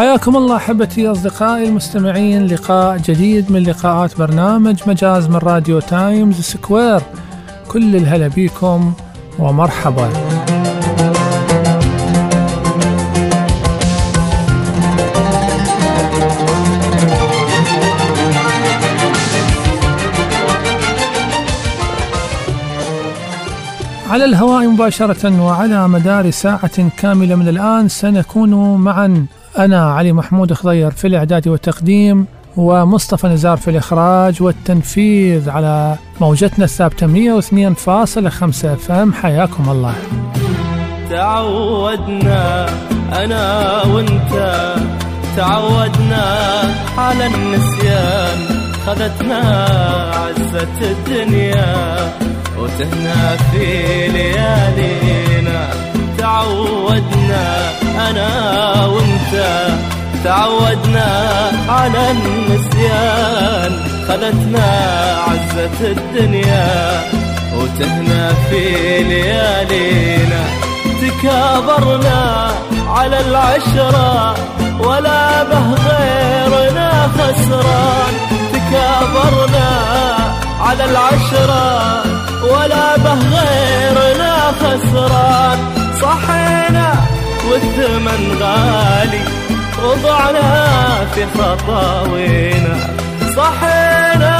[0.00, 2.46] حياكم الله أحبتي أصدقائي المستمعين.
[2.46, 7.00] لقاء جديد من لقاءات برنامج مجاز من راديو تايمز سكوير.
[7.68, 8.92] كل الهلا بيكم
[9.38, 10.10] ومرحبا.
[24.10, 29.26] على الهواء مباشرة وعلى مدار ساعة كاملة من الآن سنكون معا.
[29.58, 37.06] أنا علي محمود خضير في الإعداد والتقديم ومصطفى نزار في الإخراج والتنفيذ على موجتنا الثابتة
[37.06, 39.12] 102.5 إف إم.
[39.12, 39.94] حياكم الله.
[41.10, 42.66] تعودنا
[43.24, 44.74] أنا وأنت
[45.36, 46.24] تعودنا
[46.98, 48.38] على النسيان.
[48.86, 49.40] خذتنا
[50.14, 51.96] عزة الدنيا
[52.58, 53.66] وتهنأ في
[54.08, 55.89] ليالينا.
[56.40, 57.70] تعودنا
[58.10, 59.66] أنا وأنت.
[60.24, 61.30] تعودنا
[61.68, 63.72] على النسيان.
[64.08, 64.68] خذتنا
[65.28, 67.02] عزة الدنيا.
[67.56, 68.62] وتهنا في
[69.02, 70.44] ليالينا.
[71.02, 72.50] تكابرنا
[72.88, 74.34] على العشرة.
[74.80, 78.14] ولا به غيرنا خسران
[78.52, 79.68] تكابرنا
[80.60, 82.02] على العشرة.
[82.42, 86.94] ولا به غيرنا خسران صحينا
[87.50, 89.22] والثمن غالي
[89.84, 90.66] وضعنا
[91.14, 92.74] في خطاوينا.
[93.36, 94.36] صحينا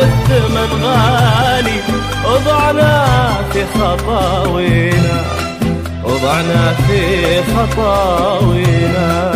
[0.00, 1.78] والثمن غالي
[2.24, 3.06] وضعنا
[3.52, 5.24] في خطاوينا.
[6.04, 9.33] وضعنا في خطاوينا.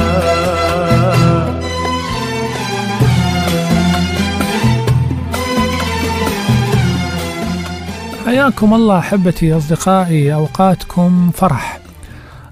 [8.28, 11.80] حياكم الله أحبتي أصدقائي أوقاتكم فرح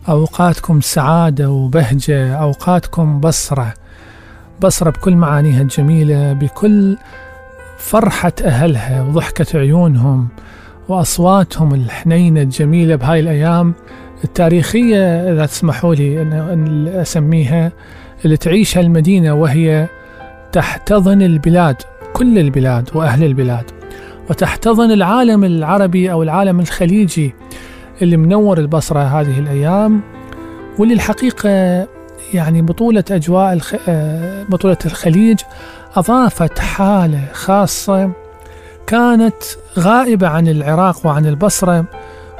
[0.08, 3.74] أوقاتكم سعادة وبهجة أوقاتكم بصرة
[4.60, 6.96] بصرة بكل معانيها الجميلة بكل
[7.78, 10.28] فرحة أهلها وضحكة عيونهم
[10.88, 13.74] وأصواتهم الحنينة الجميلة بهاي الأيام
[14.24, 17.72] التاريخية إذا تسمحوا لي ان أسميها
[18.24, 19.88] اللي تعيشها المدينة وهي
[20.52, 21.76] تحتضن البلاد
[22.12, 23.75] كل البلاد وأهل البلاد.
[24.30, 27.34] وتحتضن العالم العربي أو العالم الخليجي
[28.02, 30.00] اللي منور البصرة هذه الأيام
[30.78, 31.48] واللي الحقيقة
[32.34, 33.74] يعني بطولة أجواء الخ...
[34.48, 35.40] بطولة الخليج
[35.96, 38.10] أضافت حالة خاصة
[38.86, 39.42] كانت
[39.78, 41.84] غائبة عن العراق وعن البصرة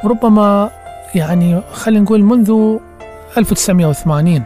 [0.04, 0.70] ربما
[1.14, 2.78] يعني خلينا نقول منذ
[3.38, 4.42] 1980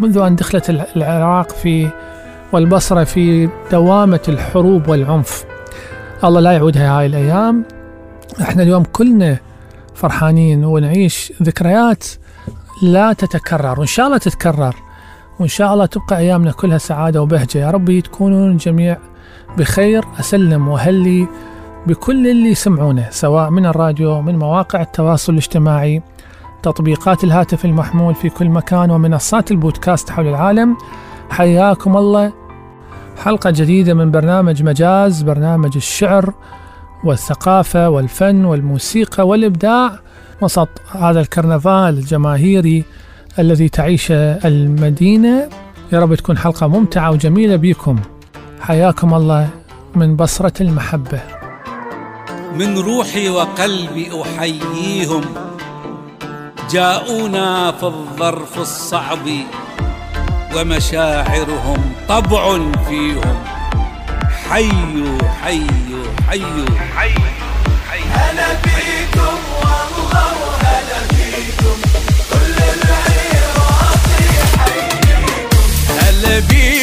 [0.00, 1.88] منذ أن دخلت العراق في
[2.52, 5.44] والبصرة في دوامة الحروب والعنف.
[6.24, 7.64] الله لا يعودها هاي الأيام.
[8.40, 9.38] إحنا اليوم كلنا
[9.94, 12.04] فرحانين ونعيش ذكريات
[12.82, 14.74] لا تتكرر وإن شاء الله تتكرر
[15.40, 17.58] وإن شاء الله تبقى أيامنا كلها سعادة وبهجة.
[17.58, 18.96] يا ربي تكونون الجميع
[19.58, 21.28] بخير أسلم واهلي
[21.86, 26.02] بكل اللي يسمعونه سواء من الراديو من مواقع التواصل الاجتماعي
[26.62, 30.76] تطبيقات الهاتف المحمول في كل مكان ومنصات البودكاست حول العالم.
[31.30, 32.43] حياكم الله.
[33.18, 36.34] حلقة جديدة من برنامج مجاز برنامج الشعر
[37.04, 39.98] والثقافة والفن والموسيقى والإبداع
[40.40, 42.84] وسط هذا الكرنفال الجماهيري
[43.38, 45.48] الذي تعيشه المدينة.
[45.92, 48.00] يا رب تكون حلقة ممتعة وجميلة بكم.
[48.60, 49.48] حياكم الله
[49.94, 51.20] من بصرة المحبة.
[52.54, 55.24] من روحي وقلبي أحييهم.
[56.70, 59.26] جاءونا في الظرف الصعب
[60.56, 62.58] ومشاعرهم طبع
[62.88, 63.44] فيهم.
[64.50, 66.66] حيوا حيوا حيوا.
[66.96, 67.34] حيوا
[68.14, 71.76] هلا بيكم والله وهلا بيكم
[72.30, 75.24] كل العراق يحييكم
[75.98, 76.73] هلا بيكم.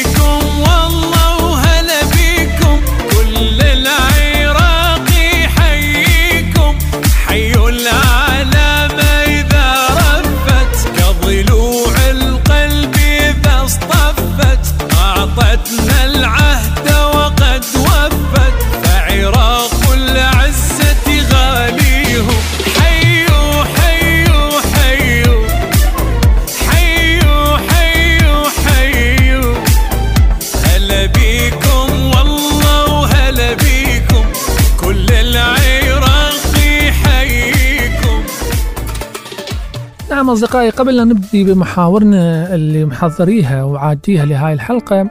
[40.33, 45.07] أصدقائي قبل أن نبدي بمحاورنا اللي محضريها وعاديها لهاي الحلقة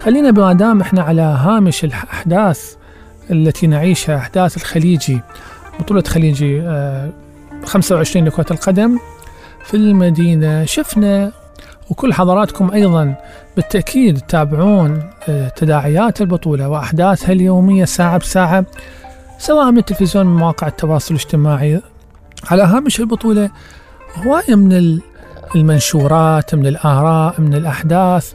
[0.00, 2.74] خلينا ما دام إحنا على هامش الأحداث
[3.30, 5.20] التي نعيشها أحداث الخليجي
[5.80, 7.10] بطولة خليجي آه،
[7.64, 8.98] 25 لكرة القدم
[9.64, 10.64] في المدينة.
[10.64, 11.32] شفنا
[11.90, 13.14] وكل حضراتكم أيضا
[13.56, 18.64] بالتأكيد تتابعون آه، تداعيات البطولة وأحداثها اليومية ساعة بساعة
[19.38, 21.80] سواء من التلفزيون من مواقع التواصل الاجتماعي.
[22.50, 23.50] على هامش البطولة
[24.16, 25.02] هواية من ال-
[25.56, 28.32] المنشورات من الآراء من الأحداث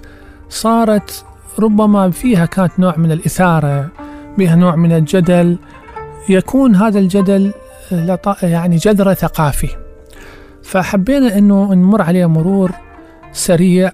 [0.49, 1.25] صارت
[1.59, 3.89] ربما فيها كانت نوع من الإثارة
[4.37, 5.57] بها نوع من الجدل
[6.29, 7.51] يكون هذا الجدل
[7.91, 9.69] آه، يعني جذر ثقافي.
[10.63, 12.71] فحبينا أنه نمر عليه مرور
[13.33, 13.91] سريع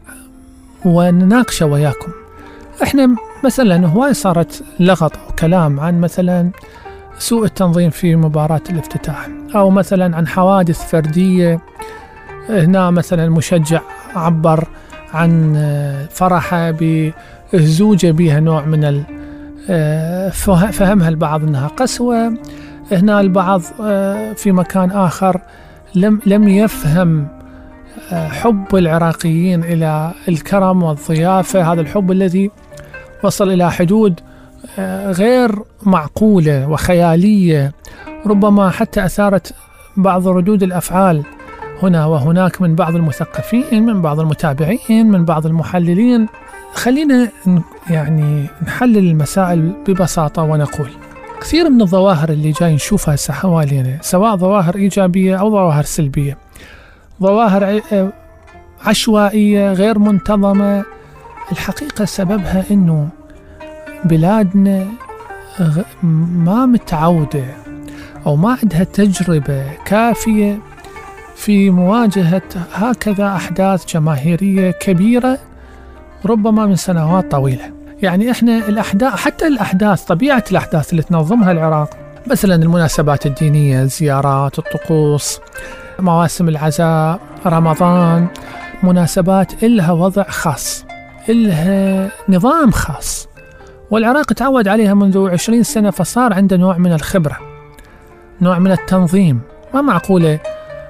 [0.85, 2.11] ونناقشه وياكم.
[2.83, 6.51] إحنا مثلا هواي صارت لغط أو كلام عن مثلا
[7.21, 9.27] سوء التنظيم في مباراة الافتتاح.
[9.55, 11.59] أو مثلا عن حوادث فردية
[12.49, 13.81] هنا مثلا مشجع
[14.15, 14.67] عبر
[15.13, 16.71] عن آه، فرحه
[17.53, 19.03] بزوجة بها نوع من
[19.69, 22.33] آه، فه- فهمها البعض إنها قسوة.
[22.91, 25.41] هنا البعض آه، في مكان آخر
[25.95, 27.27] لم لم يفهم
[28.11, 31.73] حب العراقيين إلى الكرم والضيافة.
[31.73, 32.51] هذا الحب الذي
[33.23, 34.19] وصل إلى حدود
[35.07, 37.71] غير معقولة وخيالية
[38.25, 39.53] ربما حتى أثارت
[39.97, 41.23] بعض ردود الأفعال
[41.83, 46.27] هنا وهناك من بعض المثقفين من بعض المتابعين من بعض المحللين.
[46.73, 47.29] خلينا
[47.89, 50.89] يعني نحلل المسائل ببساطة ونقول.
[51.41, 56.37] كثير من الظواهر اللي جاي نشوفها هسه حوالينا سواء ظواهر إيجابية أو ظواهر سلبية.
[57.21, 58.13] ظواهر آه،
[58.85, 60.83] عشوائية غير منتظمة.
[61.51, 63.09] الحقيقة سببها أنه
[64.05, 64.87] بلادنا
[66.03, 67.45] ما متعودة
[68.25, 70.59] أو ما عندها تجربة كافية
[71.35, 72.41] في مواجهة
[72.73, 75.37] هكذا أحداث جماهيرية كبيرة
[76.25, 77.71] ربما من سنوات طويلة.
[78.01, 85.39] يعني إحنا الأحداث حتى الأحداث طبيعة الأحداث اللي تنظمها العراق مثلا المناسبات الدينية الزيارات الطقوس
[85.99, 88.27] مواسم العزاء رمضان
[88.83, 90.85] مناسبات إلها وضع خاص
[91.29, 93.30] إلها نظام خاص.
[93.91, 97.37] والعراق تعود عليها منذ عشرين سنة فصار عنده نوع من الخبرة
[98.41, 99.41] نوع من التنظيم.
[99.73, 100.39] ما معقولة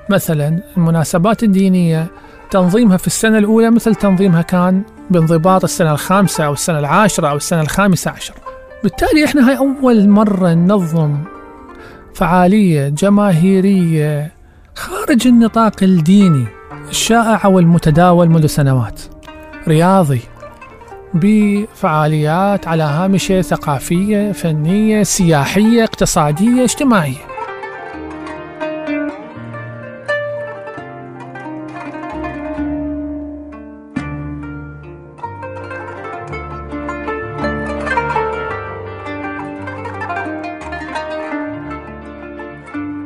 [0.10, 2.08] مثلا المناسبات الدينية
[2.52, 7.62] تنظيمها في السنة الأولى مثل تنظيمها كان بانضباط السنة الخامسة أو السنة العاشرة أو السنة
[7.62, 8.34] الخامسة عشر.
[8.84, 11.18] بالتالي إحنا هاي أول مرة ننظم
[12.14, 14.32] فعالية جماهيرية
[14.76, 16.46] خارج النطاق الديني
[16.90, 19.02] الشائع والمتداول منذ سنوات.
[19.68, 20.22] رياضي.
[21.14, 27.32] بفعاليات على هامشة ثقافية فنية سياحية اقتصادية اجتماعية.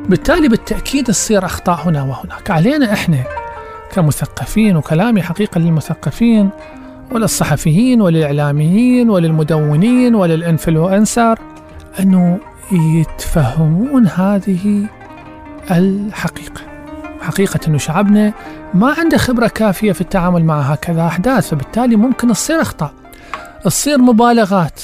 [0.08, 2.50] بالتالي بالتأكيد تصير أخطاء هنا وهناك.
[2.50, 3.24] علينا إحنا
[3.92, 6.50] كمثقفين وكلامي حقيقة للمثقفين
[7.12, 11.38] وللصحفيين وللإعلاميين وللمدونين وللإنفلونسر
[12.00, 12.38] أنه
[12.72, 14.86] يتفهمون هذه
[15.70, 16.60] الحقيقة.
[17.20, 18.32] حقيقة أنه شعبنا
[18.74, 22.92] ما عنده خبرة كافية في التعامل مع هكذا أحداث فبالتالي ممكن تصير أخطاء
[23.64, 24.80] تصير مبالغات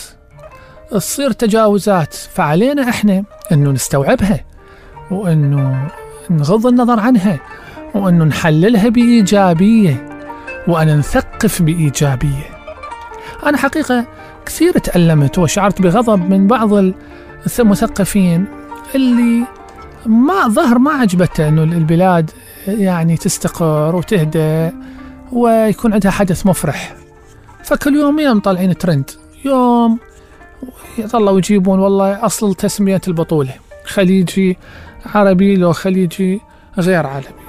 [0.91, 2.15] تصير تجاوزات.
[2.15, 4.41] فعلينا إحنا أنه نستوعبها
[5.11, 5.89] وأنه
[6.31, 7.41] نغض النظر عنها
[7.95, 10.12] وأنه نحللها بإيجابية.
[10.69, 12.63] وأن نثقف بإيجابية.
[13.47, 14.07] أنا حقيقة
[14.47, 16.71] كثير تألمت وشعرت بغضب من بعض
[17.61, 18.45] المثقفين
[18.95, 19.45] اللي
[20.07, 22.31] ما ظهر ما عجبته أنه البلاد
[22.67, 24.71] يعني تستقر وتهدى
[25.33, 26.95] ويكون عندها حدث مفرح.
[27.65, 29.11] فكل يومين طالعين ترند.
[29.45, 29.99] يوم
[30.99, 33.55] يطلعوا يجيبون والله أصل تسمية البطولة.
[33.85, 34.59] خليجي
[35.15, 36.41] عربي لو خليجي
[36.79, 37.42] غير عربي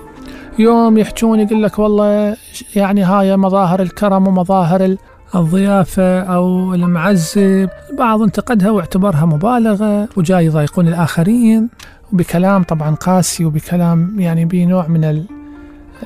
[0.60, 2.38] يوم يحجون يقول لك والله
[2.76, 4.96] يعني هاي مظاهر الكرم ومظاهر
[5.36, 7.70] الضيافة أو المعزب.
[7.98, 11.70] بعض انتقدها واعتبرها مبالغة وجاي يضايقون الآخرين.
[12.14, 15.26] وبكلام طبعا قاسي وبكلام يعني بنوع من ال-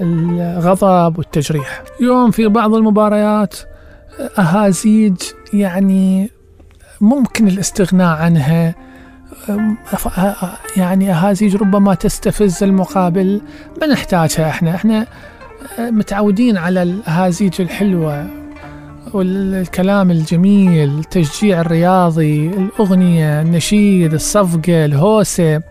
[0.01, 1.83] الغضب والتجريح.
[2.01, 3.55] يوم في بعض المباريات
[4.39, 5.15] أهازيج
[5.53, 6.29] يعني
[7.01, 8.75] ممكن الاستغناء عنها.
[10.77, 13.41] يعني أهازيج ربما تستفز المقابل
[13.81, 14.75] ما نحتاجها إحنا.
[14.75, 15.07] إحنا
[15.79, 18.27] متعودين على الأهازيج الحلوة
[19.13, 25.61] والكلام الجميل التشجيع الرياضي الأغنية النشيد الصفقة الهوسة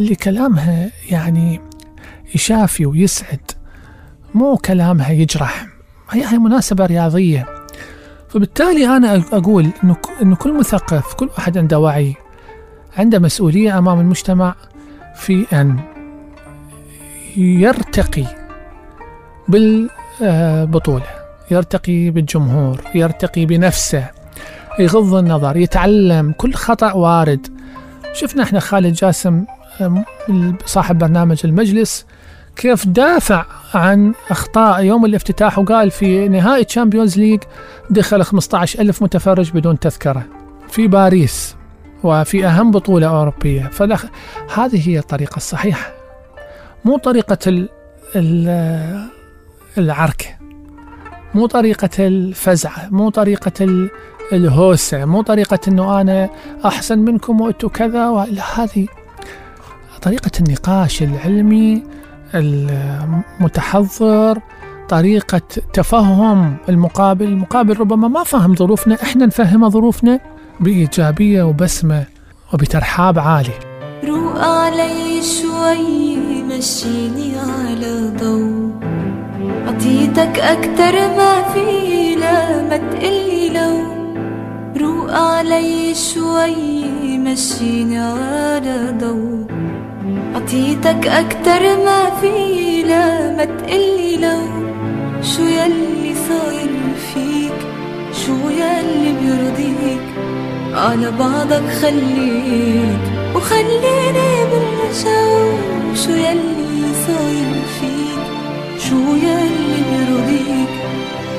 [0.00, 1.60] اللي كلامها يعني
[2.34, 3.50] يشافي ويسعد
[4.34, 5.66] مو كلامها يجرح.
[6.10, 7.46] هي هي مناسبة رياضية.
[8.28, 9.68] فبالتالي أنا أقول
[10.22, 12.14] إنه كل مثقف كل واحد عنده وعي.
[12.96, 14.54] عنده مسؤولية أمام المجتمع
[15.14, 15.76] في أن
[17.36, 18.24] يرتقي
[19.48, 21.06] بالبطولة
[21.50, 24.06] يرتقي بالجمهور يرتقي بنفسه
[24.78, 27.46] يغض النظر يتعلم كل خطأ وارد.
[28.12, 29.44] شفنا إحنا خالد جاسم
[30.66, 32.06] صاحب برنامج المجلس
[32.56, 33.44] كيف دافع
[33.74, 37.40] عن أخطاء يوم الافتتاح وقال في نهائي Champions League
[37.90, 40.24] دخل 15 ألف متفرج بدون تذكرة
[40.68, 41.56] في باريس.
[42.04, 43.62] وفي أهم بطولة أوروبية.
[43.62, 44.04] فدخ...
[44.54, 45.92] هذه هي الطريقة الصحيحة
[46.84, 47.68] مو طريقة ال...
[48.16, 49.08] ال...
[49.78, 50.26] العركة
[51.34, 53.90] مو طريقة الفزعة مو طريقة ال...
[54.32, 56.30] الهوسة مو طريقة أنه أنا
[56.64, 58.18] أحسن منكم وأنتم كذا و...
[58.54, 58.86] هذه
[60.02, 61.82] طريقة النقاش العلمي
[62.34, 64.38] المتحضر
[64.88, 65.40] طريقة
[65.72, 67.24] تفهم المقابل.
[67.24, 70.20] المقابل ربما ما فهم ظروفنا إحنا نفهمه ظروفنا.
[70.60, 72.04] بإيجابية وبسمة
[72.54, 73.52] وبترحاب عالي.
[74.04, 78.70] روق علي شوي مشيني على ضو
[79.66, 83.76] عطيتك أكتر ما في لا ما تقلي لو
[84.80, 89.46] روق علي شوي مشيني على ضو
[90.34, 94.42] عطيتك أكتر ما في لا ما تقلي لو
[95.22, 96.70] شو يلي صاير
[97.14, 97.58] فيك؟
[98.12, 100.19] شو يلي بيرضيك؟
[100.74, 103.00] على بعضك خليك
[103.34, 105.56] وخليني بالجو
[105.94, 108.24] شو يلي صاير فيك
[108.78, 110.68] شو يلي بيرضيك؟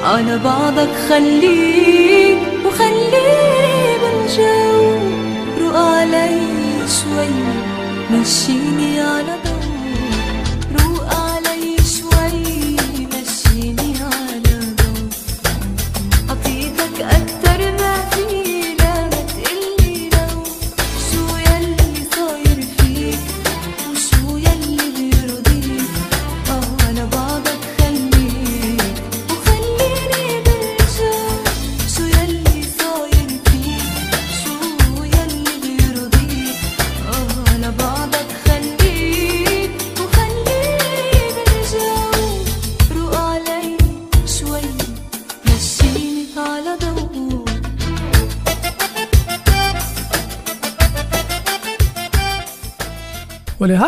[0.04, 4.98] على بعضك خليك وخليني بالجو
[5.62, 6.38] روق علي
[6.88, 7.30] شوي
[8.12, 9.51] مشيني على ضوء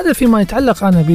[0.04, 1.06] ولهذا فيما يتعلق أنا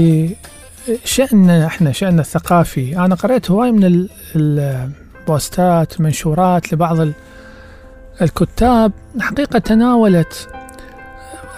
[0.89, 2.97] بشأننا إحنا شأننا الثقافي.
[2.99, 7.13] أنا قرأت هواي من ال- البوستات منشورات لبعض ال-
[8.23, 8.93] الكتاب.
[9.21, 10.49] حقيقة تناولت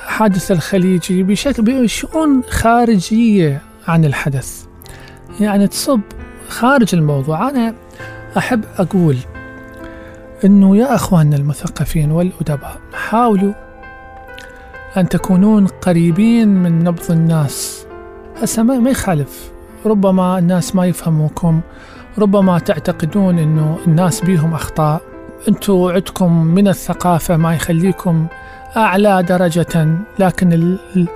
[0.07, 4.65] حادث الخليجي بشكل بشؤون خارجية عن الحدث.
[5.41, 6.01] يعني تصب
[6.49, 7.49] خارج الموضوع.
[7.51, 7.75] أنا
[8.39, 9.17] أحب أقول
[10.45, 13.53] أنه يا أخواننا المثقفين والأدباء حاولوا
[14.97, 17.87] أن تكونون قريبين من نبض الناس.
[18.43, 19.51] هسه ما يخالف.
[19.87, 21.61] ربما الناس ما يفهموكم.
[22.19, 25.01] ربما تعتقدون أنه الناس بيهم أخطاء.
[25.49, 28.27] أنتوا عندكم من الثقافة ما يخليكم
[28.77, 31.09] أعلى درجة لكن ال- ال-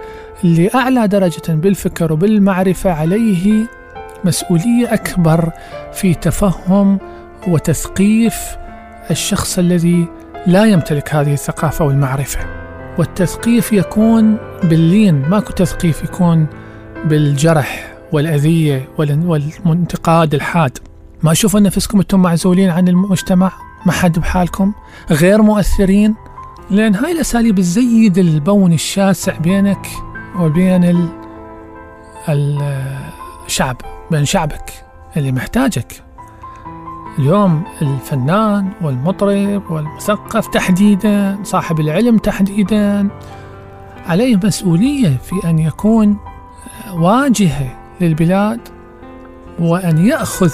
[0.44, 3.66] اللي أعلى درجة بالفكر وبالمعرفة عليه
[4.24, 5.50] مسؤولية أكبر
[5.92, 6.98] في تفهم
[7.48, 8.56] وتثقيف
[9.10, 10.06] الشخص الذي
[10.46, 12.63] لا يمتلك هذه الثقافة والمعرفة.
[12.98, 16.46] والتثقيف يكون باللين ماكو تثقيف يكون
[17.04, 20.78] بالجرح والأذية وال- والانتقاد الحاد.
[21.22, 23.52] ما أشوف نفسكم أنتم معزولين عن المجتمع
[23.86, 24.72] ما حد بحالكم.
[25.10, 26.14] غير مؤثرين
[26.70, 29.86] لأن هاي الأساليب تزيد البون الشاسع بينك
[30.38, 31.08] وبين ال-
[33.46, 33.76] الشعب
[34.10, 34.72] بين شعبك
[35.16, 36.03] اللي محتاجك.
[37.18, 43.08] اليوم الفنان والمطرب والمثقف تحديدا صاحب العلم تحديدا
[44.06, 46.16] عليه مسؤولية في أن يكون
[46.94, 48.60] واجهة للبلاد
[49.58, 50.52] وأن يأخذ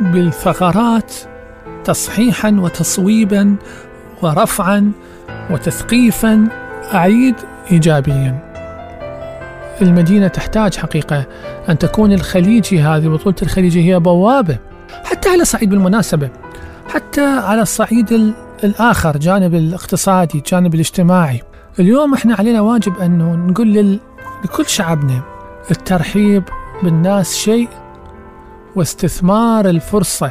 [0.00, 1.14] بالثغرات
[1.84, 3.56] تصحيحا وتصويبا
[4.22, 4.92] ورفعا
[5.50, 6.48] وتثقيفا
[6.94, 7.34] أعيد
[7.72, 8.48] إيجابيا.
[9.82, 11.26] المدينة تحتاج حقيقة
[11.68, 14.67] أن تكون الخليجي هذه بطولة الخليجي هي بوابة
[15.04, 16.30] حتى على صعيد بالمناسبة
[16.88, 21.42] حتى على الصعيد ال- الآخر جانب الاقتصادي جانب الاجتماعي.
[21.80, 24.00] اليوم إحنا علينا واجب أنه نقول لل...
[24.44, 25.22] لكل شعبنا
[25.70, 26.42] الترحيب
[26.82, 27.68] بالناس شيء
[28.76, 30.30] واستثمار الفرصة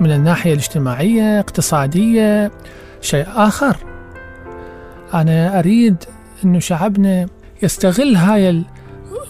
[0.00, 2.50] من الناحية الاجتماعية اقتصادية
[3.00, 3.76] شيء آخر.
[5.14, 5.96] أنا أريد
[6.44, 7.26] أنه شعبنا
[7.62, 8.64] يستغل هاي ال-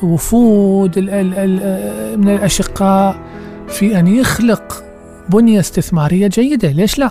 [0.02, 3.16] وفود ال ال ال من الأشقاء
[3.68, 4.82] في أن يخلق
[5.28, 6.68] بنية استثمارية جيدة.
[6.68, 7.10] ليش لا؟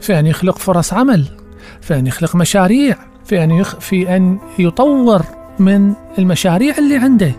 [0.00, 1.24] في أن يخلق فرص عمل
[1.80, 5.22] في أن يخلق مشاريع في أن, يخ في أن يطور
[5.58, 7.32] من المشاريع اللي عنده.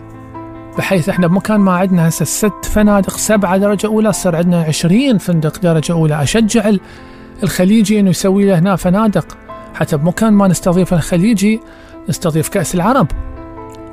[0.78, 5.58] بحيث إحنا بمكان ما عندنا هسه ست فنادق سبعة درجة أولى صار عندنا عشرين فندق
[5.60, 6.22] درجة أولى.
[6.22, 6.80] أشجع ال-
[7.42, 9.36] الخليجي أنه يسوي له هنا فنادق.
[9.74, 11.60] حتى بمكان ما نستضيف الخليجي
[12.08, 13.06] نستضيف كأس العرب.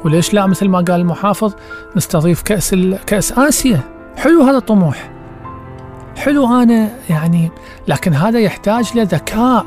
[0.06, 1.54] وليش لا؟ مثل ما قال المحافظ
[1.96, 2.76] نستضيف كأس
[3.08, 3.99] كأس آسيا.
[4.20, 5.10] حلو هذا الطموح
[6.18, 7.52] حلو أنا يعني
[7.88, 9.66] لكن هذا يحتاج لذكاء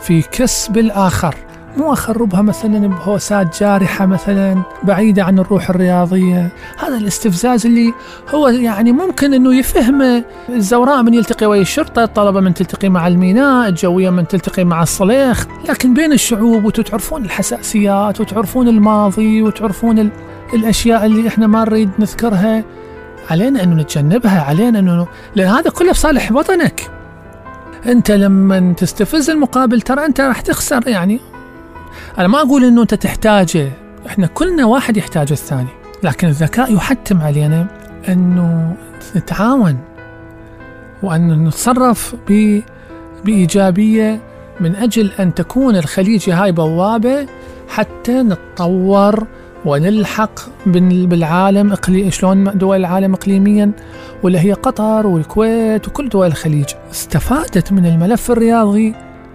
[0.00, 1.34] في كسب الآخر.
[1.76, 6.48] مو أخربها مثلا بهوسات جارحة مثلا بعيدة عن الروح الرياضية.
[6.78, 7.92] هذا الاستفزاز اللي
[8.34, 13.68] هو يعني ممكن أنه يفهمه الزوراء من يلتقي ويا الشرطة الطلبة من تلتقي مع الميناء
[13.68, 15.46] الجوية من تلتقي مع الصليخ.
[15.68, 20.10] لكن بين الشعوب وتعرفون الحساسيات وتعرفون الماضي وتعرفون ال-
[20.54, 22.64] الأشياء اللي إحنا ما نريد نذكرها
[23.30, 26.90] علينا أنه نتجنبها علينا أنه لأن هذا كله بصالح وطنك.
[27.86, 31.20] أنت لما تستفز المقابل ترى أنت راح تخسر يعني.
[32.18, 33.70] أنا ما أقول أنه أنت تحتاجه
[34.06, 35.68] إحنا كلنا واحد يحتاج الثاني.
[36.02, 37.66] لكن الذكاء يحتم علينا
[38.08, 38.76] أنه
[39.16, 39.78] نتعاون
[41.02, 42.60] وأن نتصرف ب...
[43.24, 44.20] بإيجابية
[44.60, 47.26] من أجل أن تكون الخليج هاي بوابة
[47.68, 49.26] حتى نتطور
[49.64, 52.10] ونلحق بال- بالعالم إقلي...
[52.10, 53.70] شلون دول العالم إقليميا
[54.22, 56.66] واللي هي قطر والكويت وكل دول الخليج.
[56.92, 58.94] استفادت من الملف الرياضي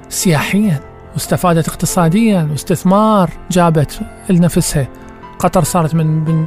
[0.09, 0.79] سياحيا
[1.13, 4.87] واستفادت اقتصاديا واستثمار جابت لنفسها.
[5.39, 6.45] قطر صارت من من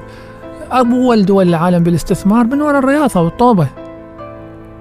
[0.73, 3.69] أول دول العالم بالاستثمار من وراء الرياضة والطوبة.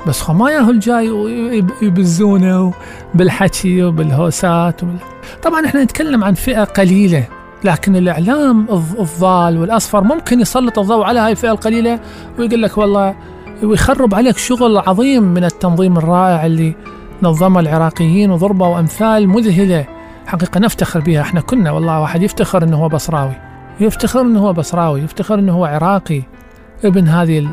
[0.07, 2.73] بس خو ما ياهو الجاي ويبزونه
[3.13, 4.97] بالحكي وبالهوسات وبال...
[5.43, 7.23] طبعا إحنا نتكلم عن فئة قليلة.
[7.63, 11.99] لكن الإعلام الض- الضال والأصفر ممكن يسلط الضوء على هاي الفئة القليلة
[12.39, 13.15] ويقول لك والله
[13.63, 16.75] ويخرب عليك شغل عظيم من التنظيم الرائع اللي
[17.23, 19.85] نظمه العراقيين وضربوا أمثال مذهلة.
[20.25, 23.33] حقيقة نفتخر بها إحنا كنا والله واحد يفتخر إنه هو بصراوي.
[23.79, 26.21] يفتخر إنه هو بصراوي يفتخر إنه هو عراقي.
[26.85, 27.49] ابن هذه ال-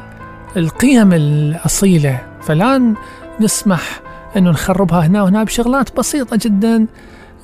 [0.57, 2.19] القيم الأصيلة.
[2.43, 2.95] فلا
[3.41, 4.01] نسمح
[4.37, 6.87] إنه نخربها هنا وهنا بشغلات بسيطة جدا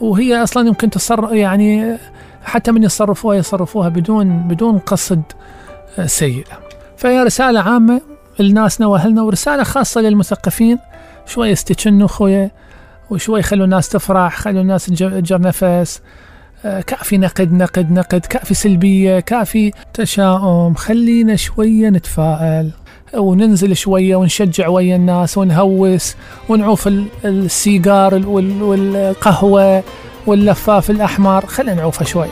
[0.00, 1.96] وهي أصلا يمكن تصر يعني
[2.44, 5.22] حتى من يصرفوها يصرفوها بدون بدون قصد
[5.98, 6.44] آه، سيء.
[6.96, 8.00] فهي رسالة عامة
[8.38, 10.78] لناسنا وأهلنا ورسالة خاصة للمثقفين.
[11.26, 12.50] شوي استكنوا خويا
[13.10, 16.00] وشوي خلوا الناس تفرح خلوا الناس تج- تجر نفس.
[16.64, 20.74] آه، كافي نقد نقد نقد كافي سلبية كافي تشاؤم.
[20.74, 22.70] خلينا شوية نتفائل
[23.14, 26.14] وننزل شوية ونشجع ويا الناس ونهوس
[26.48, 29.82] ونعوف ال- السيجار وال- والقهوة.
[30.28, 31.46] واللفاف الأحمر.
[31.46, 32.30] خلينا نعوفها شوية.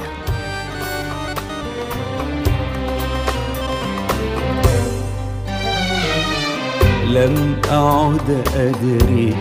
[7.07, 9.37] لم أعد أدري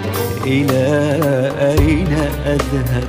[0.45, 0.85] إلى
[1.59, 2.13] أين
[2.45, 3.07] أذهب.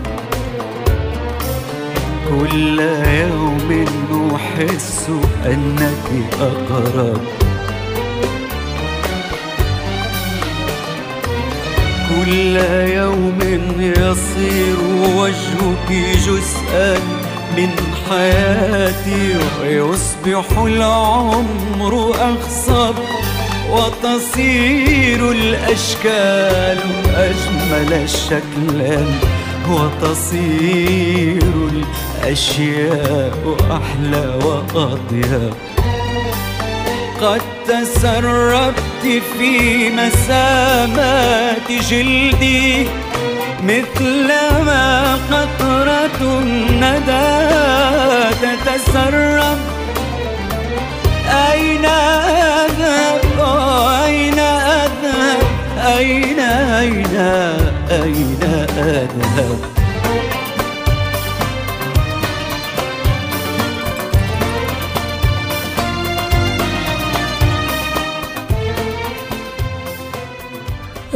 [2.29, 2.81] كل
[3.21, 3.87] يوم
[4.35, 5.11] أحس
[5.47, 6.09] أنك
[6.41, 7.46] أقرب.
[12.09, 12.57] كل
[12.92, 13.38] يوم
[13.79, 14.77] يصير
[15.16, 15.90] وجهك
[16.27, 16.99] جزءا
[17.57, 17.71] من
[18.09, 22.95] حياتي ويصبح العمر أخصب
[23.71, 26.79] وتصير الأشكال
[27.16, 29.05] أجمل شكلا
[29.71, 31.42] وتصير
[32.23, 35.53] الأشياء أحلى وأطيب.
[37.23, 42.87] قد تسربت في مسامات جلدي
[43.63, 47.47] مثلما قطرة الندى
[48.43, 49.59] تتسرب.
[51.53, 53.21] أين أذهب؟
[54.05, 55.43] أين أذهب؟
[55.99, 57.17] أين أين
[57.91, 58.43] أين
[58.79, 59.76] أذهب؟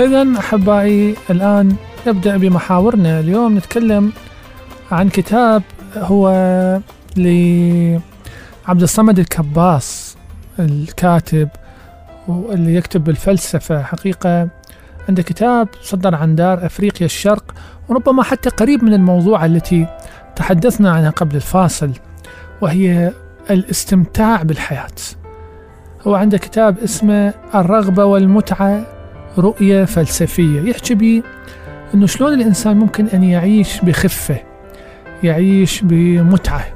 [0.01, 3.21] إذا أحبائي الآن نبدأ بمحاورنا.
[3.21, 4.13] اليوم نتكلم
[4.93, 5.63] عن كتاب
[5.97, 6.31] هو
[7.17, 10.17] لعبد الصمد الكباس
[10.59, 11.49] الكاتب
[12.29, 14.49] واللي يكتب بالفلسفة حقيقة
[15.09, 17.55] عنده كتاب صدر عن دار أفريقيا الشرق
[17.89, 19.87] وربما حتى قريب من الموضوع التي
[20.37, 21.91] تحدثنا عنها قبل الفاصل
[22.61, 23.13] وهي
[23.51, 24.87] الاستمتاع بالحياة.
[26.07, 29.00] هو عنده كتاب اسمه الرغبة والمتعة
[29.39, 30.61] رؤية فلسفية.
[30.61, 31.23] يحكي بي
[31.95, 34.37] أنه شلون الإنسان ممكن أن يعيش بخفة
[35.23, 36.67] يعيش بمتعة.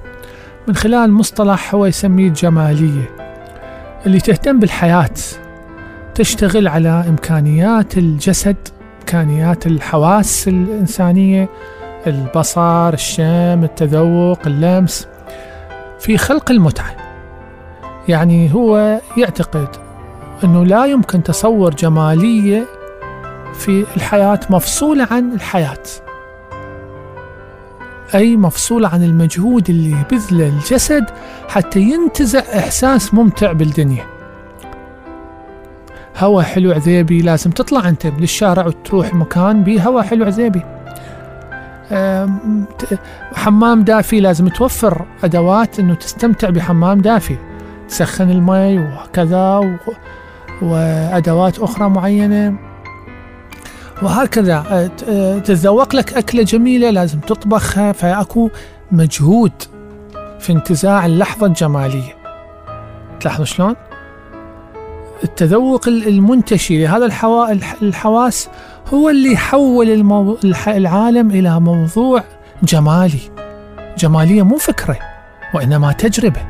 [0.68, 3.10] من خلال مصطلح هو يسميه الجمالية
[4.06, 5.10] اللي تهتم بالحياة
[6.14, 8.56] تشتغل على إمكانيات الجسد
[9.00, 11.48] إمكانيات الحواس الإنسانية
[12.06, 15.08] البصر الشم التذوق اللمس.
[15.98, 16.96] في خلق المتعة.
[18.08, 19.68] يعني هو يعتقد
[20.44, 22.66] أنه لا يمكن تصور جمالية
[23.54, 25.82] في الحياة مفصولة عن الحياة.
[28.14, 31.04] أي مفصولة عن المجهود اللي يبذله الجسد
[31.48, 34.06] حتى ينتزع إحساس ممتع بالدنيا.
[36.18, 40.62] هوا حلو عذيبي لازم تطلع أنت للشارع وتروح مكان بيه هوا حلو عذيبي.
[43.34, 47.36] حمام دافي لازم توفر أدوات أنه تستمتع بحمام دافي.
[47.88, 49.76] تسخن المي وكذا و...
[50.62, 52.54] وأدوات أخرى معينة.
[54.02, 54.64] وهكذا
[55.08, 58.50] أه، تتذوق لك أكلة جميلة لازم تطبخها فأكو
[58.92, 59.52] مجهود
[60.40, 62.16] في انتزاع اللحظة الجمالية.
[63.20, 63.74] تلاحظوا شلون؟
[65.24, 67.52] التذوق ال- المنتشي لهذا الحوا...
[67.52, 68.48] الح- الحواس
[68.94, 70.38] هو اللي يحول المو...
[70.66, 72.22] العالم إلى موضوع
[72.62, 73.20] جمالي.
[73.98, 74.98] جمالية مو فكرة
[75.54, 76.40] وإنما تجربة.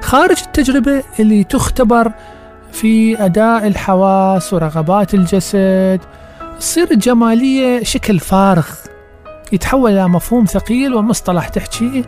[0.00, 2.12] خارج التجربة اللي تختبر
[2.74, 6.00] في أداء الحواس ورغبات الجسد
[6.58, 8.66] تصير الجمالية شكل فارغ
[9.52, 12.04] يتحول إلى مفهوم ثقيل ومصطلح تحكيه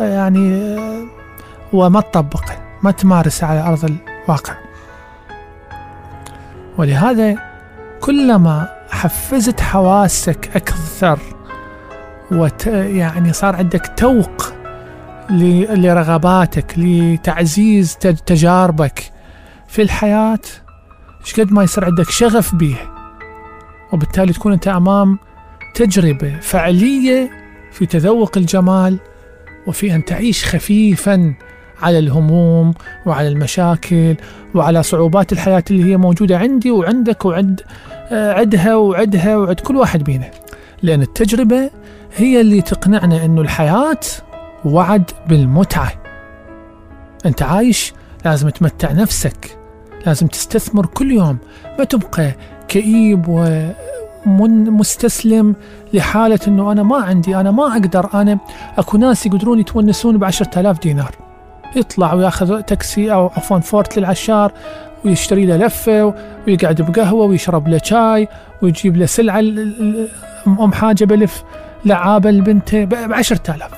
[0.00, 0.76] يعني
[1.72, 3.84] وما تطبقه ما تمارسه على أرض
[4.24, 4.54] الواقع.
[6.78, 7.34] ولهذا
[8.00, 11.18] كلما حفزت حواسك أكثر
[12.32, 14.52] وت يعني صار عندك توق
[15.30, 19.11] لرغباتك لتعزيز تج- تجاربك
[19.72, 20.40] في الحياة
[21.20, 23.16] إيش قد ما يصير عندك شغف بيها
[23.92, 25.18] وبالتالي تكون أنت أمام
[25.74, 27.30] تجربة فعلية
[27.72, 28.98] في تذوق الجمال
[29.66, 31.34] وفي أن تعيش خفيفا
[31.82, 32.74] على الهموم
[33.06, 34.16] وعلى المشاكل
[34.54, 37.60] وعلى صعوبات الحياة اللي هي موجودة عندي وعندك وعند
[38.10, 40.30] آه، عدها وعدها وعد كل واحد بينا.
[40.82, 41.70] لأن التجربة
[42.16, 44.00] هي اللي تقنعنا أنه الحياة
[44.64, 45.92] وعد بالمتعة.
[47.26, 47.92] أنت عايش
[48.24, 49.61] لازم تمتع نفسك.
[50.06, 51.38] لازم تستثمر كل يوم.
[51.78, 52.32] ما تبقى
[52.68, 53.28] كئيب
[54.26, 55.54] ومستسلم
[55.92, 58.38] لحالة أنه أنا ما عندي أنا ما أقدر أنا
[58.78, 61.14] أكو ناس يقدرون يتونسون بعشرة آلاف دينار.
[61.76, 64.52] يطلع وياخذ تاكسي أو عفوا فورت للعشار
[65.04, 66.14] ويشتري له لفة
[66.46, 68.28] ويقعد بقهوة ويشرب له شاي
[68.62, 69.40] ويجيب له سلعة
[70.46, 71.44] أم حاجة بلف
[71.84, 73.70] لعابة لبنته بعشرة آلاف.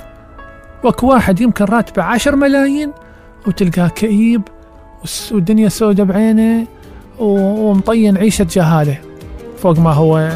[0.85, 2.93] وأكو واحد يمكن راتبه عشر ملايين
[3.47, 4.43] وتلقاه كئيب
[5.33, 6.67] والدنيا سودة بعينه
[7.19, 8.99] ومطين عيشة جهالة
[9.63, 10.31] فوق ما هو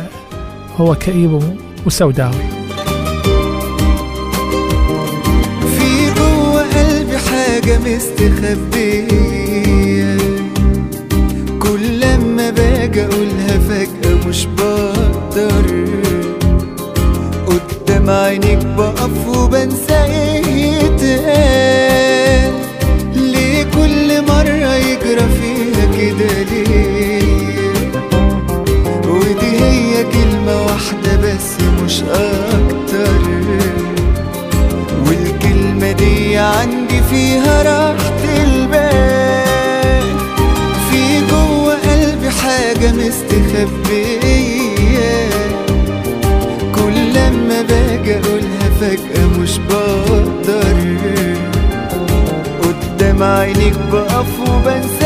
[0.77, 1.41] هو كئيب
[1.87, 2.33] وسوداوي.
[5.79, 9.29] في جوه قلبي حاجة مستخبية.
[11.63, 14.68] كل لما باجي أقولها فجأة مش بقدر
[54.25, 54.98] 扶本。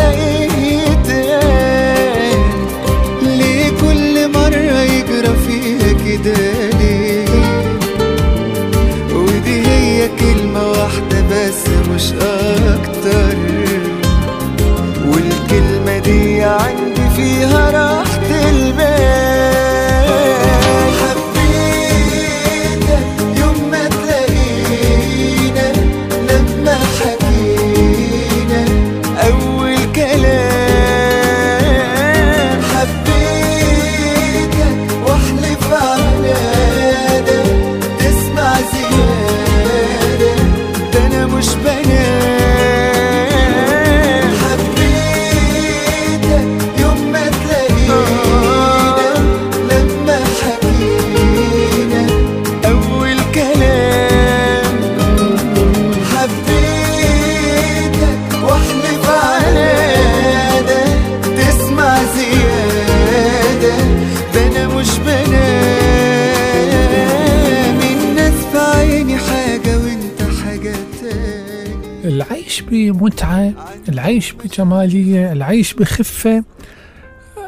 [74.45, 76.45] بجمالية العيش بخفة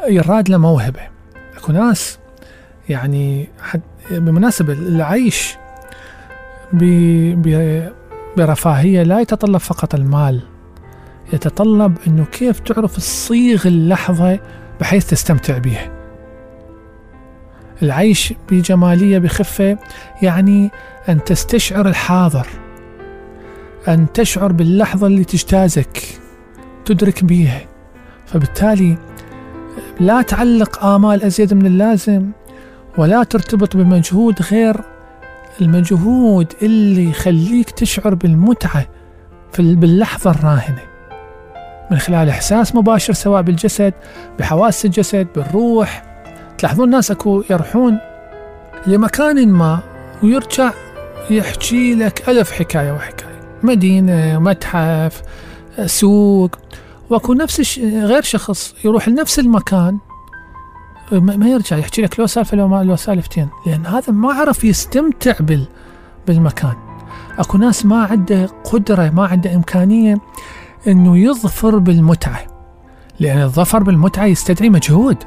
[0.07, 1.01] يراد له موهبة.
[1.57, 2.19] أكو ناس
[2.89, 3.81] يعني حد
[4.11, 5.57] بمناسبة العيش
[8.37, 10.41] برفاهية لا يتطلب فقط المال
[11.33, 14.39] يتطلب إنه كيف تعرف تصيغ اللحظة
[14.79, 15.91] بحيث تستمتع بها
[17.81, 19.77] العيش بجمالية بخفة
[20.21, 20.71] يعني
[21.09, 22.47] أن تستشعر الحاضر
[23.87, 26.03] أن تشعر باللحظة اللي تجتازك.
[26.85, 27.61] تدرك بيها
[28.25, 28.97] فبالتالي
[29.99, 32.31] لا تعلق آمال أزيد من اللازم
[32.97, 34.81] ولا ترتبط بمجهود غير
[35.61, 38.85] المجهود اللي يخليك تشعر بالمتعة
[39.53, 40.81] في باللحظة الراهنة.
[41.91, 43.93] من خلال إحساس مباشر سواء بالجسد
[44.39, 46.03] بحواس الجسد بالروح.
[46.57, 47.97] تلاحظون الناس أكو يروحون
[48.87, 49.79] لمكان ما
[50.23, 50.71] ويرجع
[51.29, 53.39] يحكي لك ألف حكاية وحكاية.
[53.63, 55.21] مدينة متحف
[55.85, 56.55] سوق.
[57.09, 57.79] واكو نفس.
[57.79, 59.97] غير شخص يروح لنفس المكان
[61.11, 63.49] ما يرجع يحكي لك لو سالفة لو ما لو سالفتين.
[63.65, 65.67] لأن هذا ما عرف يستمتع بال
[66.27, 66.73] بالمكان.
[67.39, 70.17] اكو ناس ما عنده قدرة ما عنده إمكانية
[70.87, 72.41] إنه يظفر بالمتعة.
[73.19, 75.17] لأن الظفر بالمتعة يستدعي مجهود.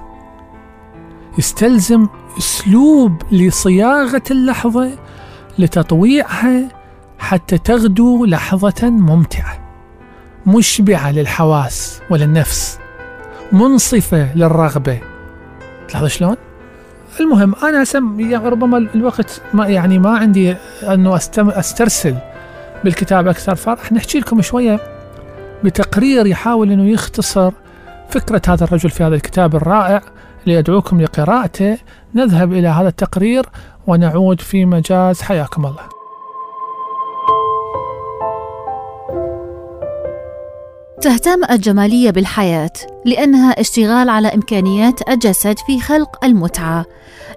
[1.38, 2.06] يستلزم
[2.38, 4.98] أسلوب لصياغة اللحظة
[5.58, 6.68] لتطويعها
[7.18, 9.67] حتى تغدو لحظة ممتعة.
[10.48, 12.78] مشبعة للحواس وللنفس
[13.52, 15.00] منصفة للرغبة
[15.88, 16.36] تلاحظ شلون؟
[17.20, 22.14] المهم أنا سم يعني ربما الوقت ما يعني ما عندي أنه أستم أسترسل
[22.84, 24.80] بالكتاب أكثر فراح نحكي لكم شوية
[25.64, 27.52] بتقرير يحاول إنه يختصر
[28.10, 30.02] فكرة هذا الرجل في هذا الكتاب الرائع
[30.46, 31.78] اللي أدعوكم لقراءته
[32.14, 33.46] نذهب إلى هذا التقرير
[33.86, 35.97] ونعود في مجاز حياكم الله.
[41.00, 42.72] تهتم الجمالية بالحياة
[43.04, 46.84] لأنها اشتغال على إمكانيات الجسد في خلق المتعة.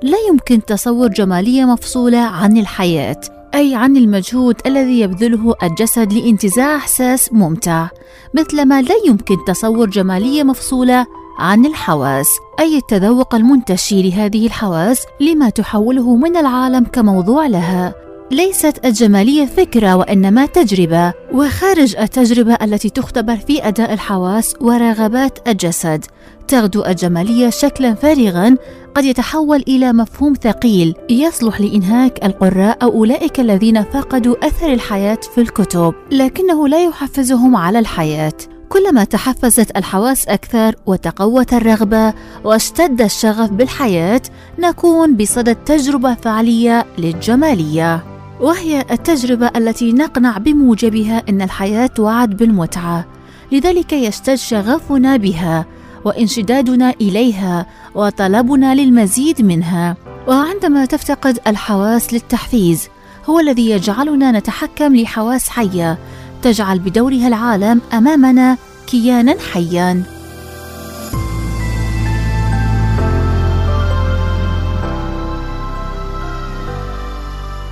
[0.03, 3.21] لا يمكن تصور جمالية مفصولة عن الحياة
[3.55, 7.87] أي عن المجهود الذي يبذله الجسد لانتزاع إحساس ممتع.
[8.33, 11.05] مثلما لا يمكن تصور جمالية مفصولة
[11.39, 12.27] عن الحواس
[12.59, 18.10] أي التذوق المنتشي لهذه الحواس لما تحوله من العالم كموضوع لها.
[18.31, 26.05] ليست الجمالية فكرة وإنما تجربة وخارج التجربة التي تختبر في أداء الحواس ورغبات الجسد.
[26.47, 28.55] تغدو الجمالية شكلا فارغا
[28.95, 35.41] قد يتحول إلى مفهوم ثقيل يصلح لإنهاك القراء أو أولئك الذين فقدوا أثر الحياة في
[35.41, 35.93] الكتب.
[36.11, 38.33] لكنه لا يحفزهم على الحياة.
[38.69, 42.13] كلما تحفزت الحواس أكثر وتقوت الرغبة
[42.43, 44.21] واشتد الشغف بالحياة
[44.59, 48.20] نكون بصدد تجربة فعلية للجمالية.
[48.41, 53.05] وهي التجربة التي نقنع بموجبها أن الحياة وعد بالمتعة.
[53.51, 55.65] لذلك يشتد شغفنا بها
[56.05, 59.95] وانشدادنا إليها وطلبنا للمزيد منها.
[60.27, 62.87] وعندما تفتقد الحواس للتحفيز
[63.29, 65.97] هو الذي يجعلنا نتحكم لحواس حية
[66.41, 70.03] تجعل بدورها العالم أمامنا كيانا حيا.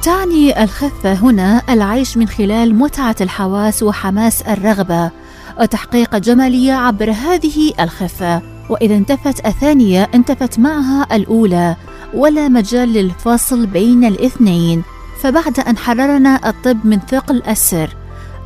[0.09, 5.11] تعني الخفة هنا العيش من خلال متعة الحواس وحماس الرغبة.
[5.59, 8.41] وتحقيق الجمالية عبر هذه الخفة.
[8.69, 11.75] وإذا انتفت الثانية انتفت معها الأولى.
[12.13, 14.83] ولا مجال للفصل بين الاثنين.
[15.21, 17.95] فبعد أن حررنا الطب من ثقل السر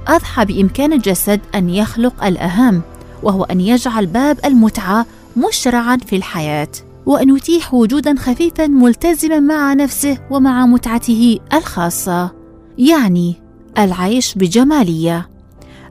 [0.07, 2.81] أضحى بإمكان الجسد أن يخلق الأهم
[3.23, 5.05] وهو أن يجعل باب المتعة
[5.37, 6.69] مشرعا في الحياة.
[7.05, 12.31] وأن يتيح وجودا خفيفا ملتزما مع نفسه ومع متعته الخاصة
[12.77, 13.35] يعني
[13.77, 15.29] العيش بجمالية.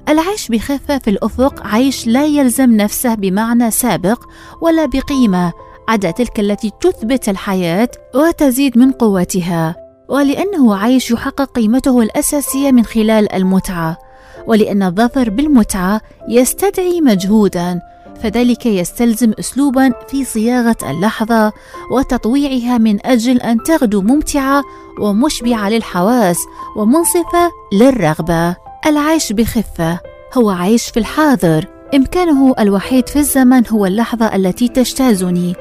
[0.09, 4.25] العيش بخفة في الأفق عيش لا يلزم نفسه بمعنى سابق
[4.61, 5.53] ولا بقيمة
[5.89, 9.77] عدا تلك التي تثبت الحياة وتزيد من قوتها.
[10.09, 13.99] ولأنه عيش يحقق قيمته الأساسية من خلال المتعة.
[14.47, 17.81] ولأن الظفر بالمتعة يستدعي مجهودا
[18.23, 21.53] فذلك يستلزم اسلوبا في صياغة اللحظة
[21.91, 24.65] وتطويعها من أجل أن تغدو ممتعة
[25.01, 26.39] ومشبعة للحواس
[26.77, 28.57] ومنصفة للرغبة.
[28.87, 30.01] العيش بخفة
[30.35, 31.67] هو عيش في الحاضر.
[31.95, 35.55] إمكانه الوحيد في الزمن هو اللحظة التي تجتازني.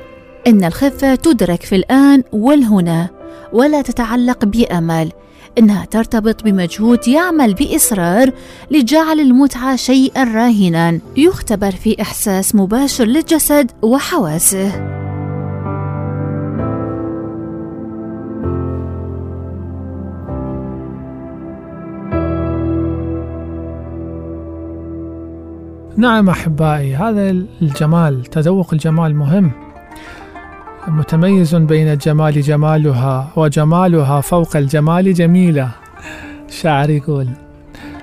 [0.47, 3.09] إن الخفة تدرك في الآن والهنا
[3.53, 5.11] ولا تتعلق بأمل.
[5.57, 8.31] إنها ترتبط بمجهود يعمل بإصرار
[8.71, 14.91] لجعل المتعة شيئا راهنا يختبر في إحساس مباشر للجسد وحواسه.
[25.97, 27.29] نعم أحبائي هذا
[27.61, 29.51] الجمال تذوق الجمال مهم.
[30.87, 35.69] متميز بين الجمال جمالها وجمالها فوق الجمال جميلة
[36.49, 37.27] الشاعر يقول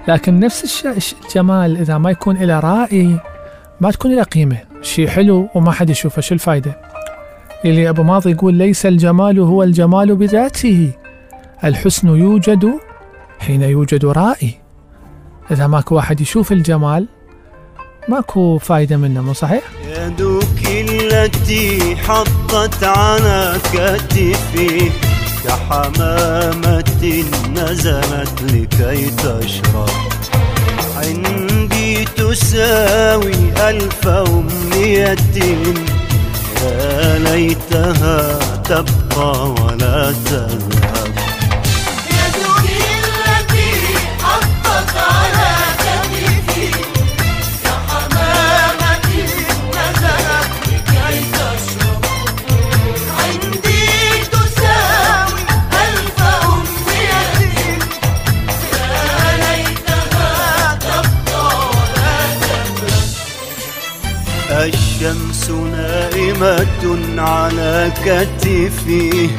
[0.09, 0.87] لكن نفس
[1.27, 3.21] الجمال إذا ما يكون إلى رائي
[3.81, 4.59] ما تكون له قيمة.
[4.83, 6.23] شيء حلو وما حد يشوفه.
[6.23, 6.77] شو الفايدة؟
[7.65, 10.93] اللي أبو ماضي يقول ليس الجمال هو الجمال بذاته.
[11.65, 12.73] الحسن يوجد
[13.39, 14.55] حين يوجد رائي.
[15.51, 17.09] إذا ماكو واحد يشوف الجمال
[18.09, 24.91] ماكو فايدة منه مو صحيح؟ يدك التي حطت على كتفي
[25.45, 27.25] كحمامة
[27.57, 29.89] نزلت لكي تشرب.
[30.97, 33.35] عندي تساوي
[33.69, 35.17] ألف أمنية
[36.63, 41.28] يا ليتها تبقى ولا تذهب.
[64.99, 69.31] الشمس نائمة على كتفي.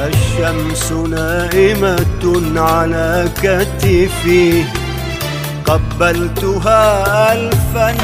[0.00, 4.64] الشمس نائمة على كتفي.
[5.64, 7.94] قبلتها ألفا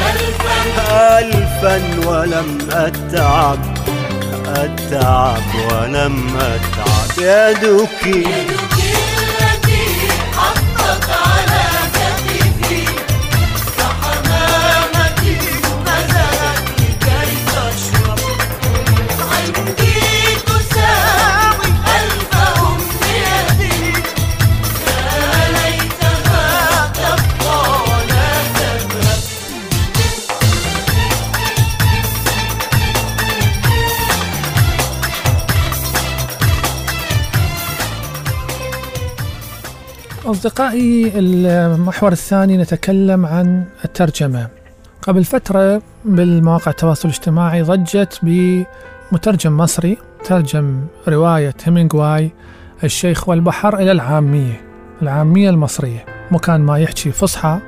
[0.91, 3.59] ألفا ولم أتعب
[4.47, 7.19] أتعب ولم أتعب.
[7.19, 8.70] يدك يدك
[40.31, 44.49] أصدقائي المحور الثاني نتكلم عن الترجمة.
[45.03, 52.31] قبل فترة بالمواقع التواصل الاجتماعي ضجت بمترجم مصري ترجم رواية هيمنغواي
[52.85, 54.61] الشيخ والبحر إلى العامية
[55.03, 56.05] العامية المصرية.
[56.31, 57.59] مكان ما يحكي فصحى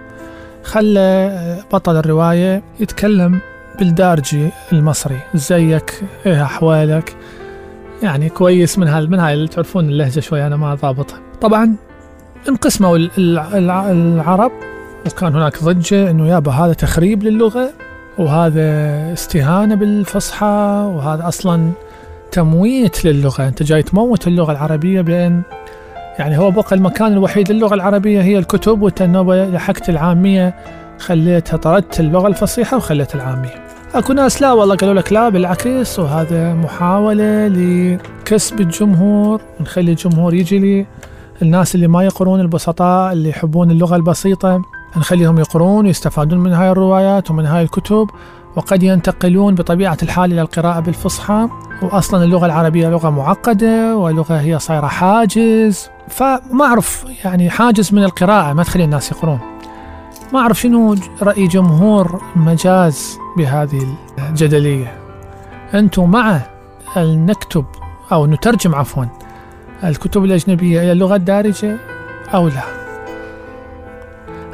[0.64, 3.40] خلى بطل الرواية يتكلم
[3.78, 5.18] بالدارجي المصري.
[5.34, 7.16] ازيك إيه أحوالك؟
[8.02, 11.20] يعني كويس من هال من هاي تعرفون اللهجة شوي أنا ما ضابطها.
[11.40, 11.76] طبعا
[12.48, 14.52] انقسموا ال- الع- العرب
[15.06, 17.70] وكان هناك ضجة إنه يابا هذا تخريب للغة
[18.18, 18.62] وهذا
[19.12, 21.70] استهانة بالفصحى وهذا أصلا
[22.32, 23.48] تمويت للغة.
[23.48, 25.42] أنت جاي تموت اللغة العربية بأن
[26.18, 30.54] يعني هو بقى المكان الوحيد للغة العربية هي الكتب وأنت النوبة لحقت العامية
[30.98, 33.54] خليتها طردت اللغة الفصيحة وخليت العامية.
[33.94, 39.40] أكو ناس لا والله قالوا لك لا بالعكس وهذا محاولة لكسب الجمهور.
[39.60, 40.86] ونخلي الجمهور يجي لي.
[41.42, 44.62] الناس اللي ما يقرون البسطاء اللي يحبون اللغة البسيطة
[44.96, 48.10] نخليهم يقرون ويستفادون من هاي الروايات ومن هاي الكتب
[48.56, 51.48] وقد ينتقلون بطبيعة الحال إلى القراءة بالفصحى
[51.82, 55.88] وأصلا اللغة العربية لغة معقدة ولغة هي صايرة حاجز.
[56.08, 59.38] فما أعرف يعني حاجز من القراءة ما تخلي الناس يقرون.
[60.32, 64.98] ما أعرف شنو رأي جمهور مجاز بهذه الجدلية.
[65.74, 66.40] أنتم مع
[66.96, 67.64] أن نكتب
[68.12, 69.04] أو نترجم عفوا.
[69.84, 71.76] الكتب الأجنبية إلى اللغة الدارجة
[72.34, 72.62] أو لا.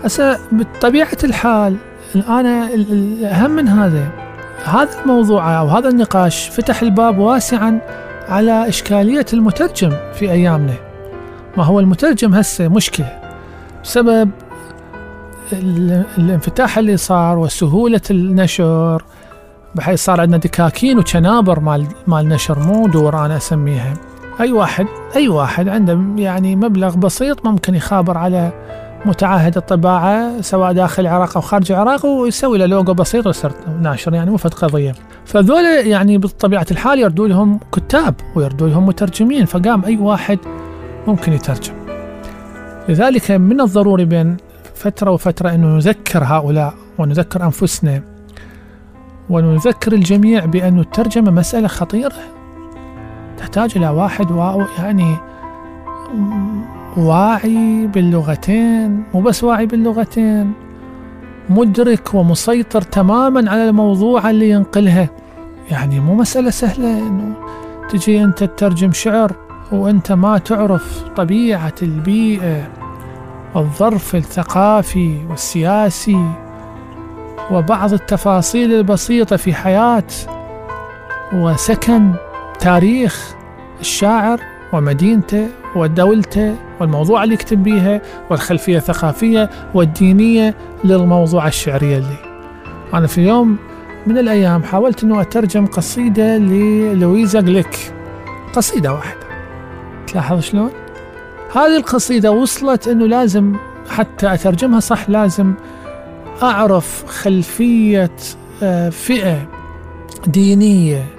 [0.04, 1.76] هسه بطبيعة الحال
[2.28, 4.08] أنا ال- ال- الأهم من هذا
[4.64, 7.80] هذا الموضوع أو هذا النقاش فتح الباب واسعا
[8.28, 10.74] على إشكالية المترجم في أيامنا.
[11.56, 13.18] ما هو المترجم هسه؟ مشكلة.
[13.84, 14.30] بسبب
[15.52, 19.02] ال- الانفتاح اللي صار وسهولة النشر
[19.74, 23.94] بحيث صار عندنا دكاكين وشنابر مال مال نشر مو دور أنا أسميها.
[24.40, 24.86] أي واحد
[25.16, 28.52] أي واحد عنده يعني مبلغ بسيط ممكن يخابر على
[29.04, 34.30] متعهد الطباعة سواء داخل العراق أو خارج العراق ويسوي له لوجو بسيط ويصير ناشر يعني
[34.30, 34.94] مو قضية.
[35.24, 40.38] فذول يعني بطبيعة الحال يردوا لهم كتاب ويردوا لهم مترجمين فقام أي واحد
[41.06, 41.74] ممكن يترجم.
[42.88, 44.36] لذلك من الضروري بين
[44.74, 48.02] فترة وفترة أنه نذكر هؤلاء ونذكر أنفسنا
[49.30, 52.37] ونذكر الجميع بأن الترجمة مسألة خطيرة
[53.38, 55.16] تحتاج إلى واحد وا يعني
[56.96, 60.52] واعي باللغتين مو بس واعي باللغتين
[61.50, 65.08] مدرك ومسيطر تماما على الموضوع اللي ينقلها.
[65.70, 67.34] يعني مو مسألة سهلة إنه
[67.90, 69.32] تجي أنت تترجم شعر
[69.72, 72.68] وأنت ما تعرف طبيعة البيئة
[73.54, 76.30] والظرف الثقافي والسياسي
[77.50, 80.04] وبعض التفاصيل البسيطة في حياة.
[81.32, 82.12] وسكن.
[82.60, 83.34] تاريخ
[83.80, 84.40] الشاعر
[84.72, 85.46] ومدينته
[85.76, 88.00] ودولته والموضوع اللي يكتب بيها
[88.30, 90.54] والخلفية الثقافية والدينية
[90.84, 92.16] للموضوع الشعري اللي.
[92.94, 93.56] أنا في يوم
[94.06, 97.94] من الأيام حاولت أنه أترجم قصيدة للويزا جليك.
[98.52, 99.20] قصيدة واحدة.
[100.06, 100.70] تلاحظ شلون؟
[101.54, 103.56] هذه القصيدة وصلت أنه لازم
[103.90, 105.54] حتى أترجمها صح لازم
[106.42, 108.10] أعرف خلفية
[108.62, 109.48] آه، فئة
[110.26, 111.17] دينية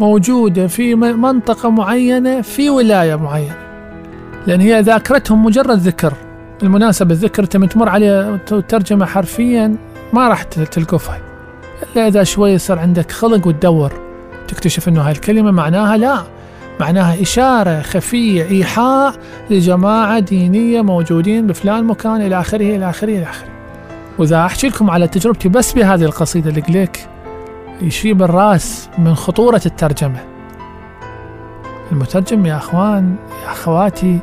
[0.00, 3.56] موجودة في منطقة معينة في ولاية معينة.
[4.46, 6.12] لأن هي ذاكرتهم مجرد ذكر.
[6.60, 8.36] بالمناسبة الذكر تم تمر عليه
[8.68, 9.76] ترجمة حرفيا
[10.12, 11.20] ما راح تلقفها
[11.92, 13.92] إلا إذا شوي يصير عندك خلق وتدور
[14.48, 16.22] تكتشف أنه هاي الكلمة معناها لا.
[16.80, 19.14] معناها إشارة خفية إيحاء
[19.50, 23.48] لجماعة دينية موجودين بفلان مكان إلى آخره إلى آخره إلى آخره.
[24.18, 27.08] وإذا أحكي لكم على تجربتي بس بهذه القصيدة الجليك
[27.80, 30.20] يشيب الراس من خطورة الترجمة.
[31.92, 34.18] المترجم يا أخوان يا أخواتي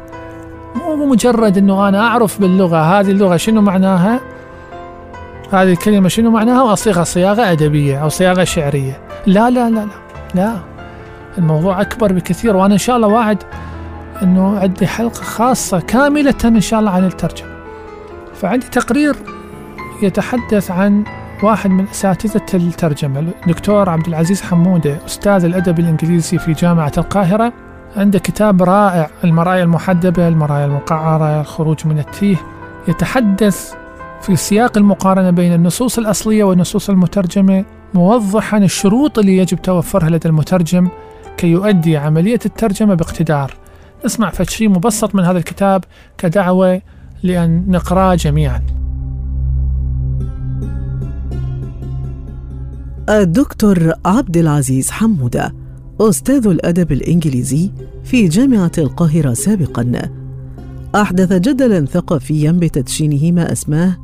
[0.76, 2.78] مو مجرد أنه أنا أعرف باللغة.
[2.78, 4.20] هذه اللغة شنو معناها؟
[5.52, 9.00] هذه الكلمة شنو معناها؟ وأصيغها صياغة أدبية أو صياغة شعرية.
[9.26, 9.88] لا لا لا لا
[10.36, 10.60] لا.
[11.38, 13.44] الموضوع أكبر بكثير وأنا إن شاء الله واعد
[14.24, 17.50] أنه عندي حلقة خاصة كاملة إن شاء الله عن الترجمة.
[18.42, 19.16] فعندي تقرير
[20.02, 21.04] يتحدث عن
[21.44, 27.54] واحد من أساتذة الترجمة الدكتور عبد العزيز حمودة أستاذ الأدب الإنجليزي في جامعة القاهرة.
[27.98, 32.38] عنده كتاب رائع المرايا المحدبة المرايا المقعرة الخروج من التيه.
[32.88, 33.74] يتحدث
[34.22, 40.88] في سياق المقارنة بين النصوص الأصلية والنصوص المترجمة موضحا الشروط اللي يجب توفرها لدى المترجم
[41.38, 43.54] كي يؤدي عملية الترجمة باقتدار.
[44.06, 45.84] نسمع فد شيء مبسط من هذا الكتاب
[46.18, 46.82] كدعوة
[47.24, 48.79] لأن نقرأه جميعا.
[53.10, 55.56] الدكتور عبد العزيز حمودة
[56.02, 57.72] أستاذ الأدب الإنجليزي
[58.04, 59.92] في جامعة القاهرة سابقاً.
[60.96, 63.98] أحدث جدلاً ثقافياً بتدشينه ما أسماه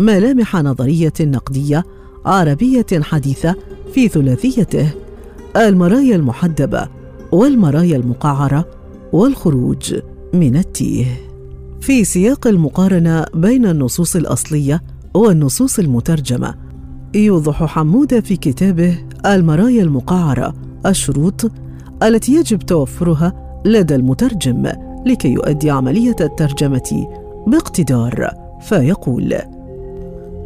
[0.00, 1.84] ملامح نظرية نقدية
[2.26, 3.54] عربية حديثة
[3.94, 4.90] في ثلاثيته
[5.56, 6.88] المرايا المحدبة
[7.32, 8.68] والمرايا المقعرة
[9.12, 9.94] والخروج
[10.34, 11.06] من التيه.
[11.80, 14.82] في سياق المقارنة بين النصوص الأصلية
[15.14, 16.67] والنصوص المترجمة
[17.14, 20.54] يوضح حمودة في كتابه المرايا المقعرة
[20.86, 21.50] الشروط
[22.02, 23.32] التي يجب توفرها
[23.64, 24.72] لدى المترجم
[25.06, 27.06] لكي يؤدي عملية الترجمة
[27.46, 28.30] باقتدار
[28.60, 29.32] فيقول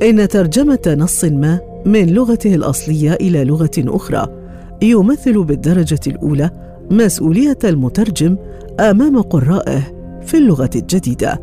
[0.03, 4.27] إن ترجمة نص ما من لغته الأصلية إلى لغة أخرى
[4.83, 6.51] يمثل بالدرجة الأولى
[6.91, 8.37] مسؤولية المترجم
[8.81, 9.83] أمام قرائه
[10.27, 11.41] في اللغة الجديدة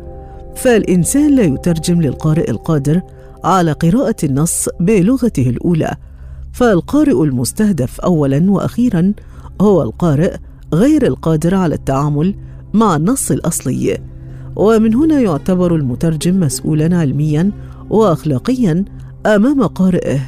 [0.56, 3.00] فالإنسان لا يترجم للقارئ القادر
[3.44, 5.94] على قراءة النص بلغته الأولى.
[6.52, 9.12] فالقارئ المستهدف أولاً وأخيراً
[9.60, 10.36] هو القارئ
[10.74, 12.34] غير القادر على التعامل
[12.74, 13.98] مع النص الأصلي.
[14.56, 17.50] ومن هنا يعتبر المترجم مسؤولاً علمياً
[17.90, 18.84] وأخلاقياً
[19.26, 20.20] أمام قارئه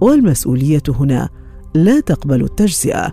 [0.00, 1.28] والمسؤولية هنا
[1.74, 3.12] لا تقبل التجزئة.